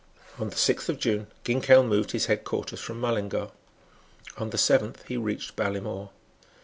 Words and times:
On 0.39 0.49
the 0.49 0.55
sixth 0.57 0.89
of 0.89 0.97
June 0.97 1.27
Ginkell 1.43 1.83
moved 1.85 2.09
his 2.09 2.25
head 2.25 2.43
quarters 2.43 2.79
from 2.79 2.99
Mullingar. 2.99 3.51
On 4.35 4.49
the 4.49 4.57
seventh 4.57 5.03
he 5.07 5.15
reached 5.15 5.55
Ballymore. 5.55 6.09